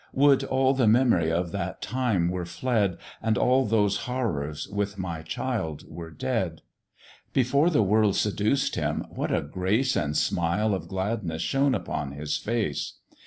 Would 0.13 0.43
all 0.43 0.73
the 0.73 0.87
memory 0.87 1.31
of 1.31 1.51
that 1.51 1.79
time 1.79 2.29
were 2.29 2.47
fled, 2.47 2.97
And 3.21 3.37
all 3.37 3.67
those 3.67 3.97
horrors, 4.09 4.67
with 4.67 4.97
my 4.97 5.21
child, 5.21 5.83
were 5.87 6.09
dead! 6.09 6.63
Before 7.33 7.69
the 7.69 7.83
world 7.83 8.15
seduced 8.15 8.73
him, 8.73 9.05
what 9.11 9.31
a 9.31 9.41
grace 9.43 9.95
And 9.95 10.17
smile 10.17 10.73
of 10.73 10.87
gladness 10.87 11.43
shone 11.43 11.75
upon 11.75 12.13
his 12.13 12.35
face! 12.35 12.93